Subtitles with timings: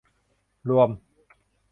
[0.67, 0.89] รวม